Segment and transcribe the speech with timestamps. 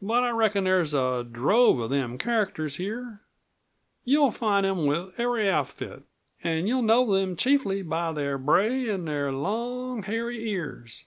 [0.00, 3.20] "But I reckon there's a drove of them characters here.
[4.02, 6.04] You'll find them with every outfit,
[6.42, 11.04] an' you'll know them chiefly by their bray an' their long, hairy ears."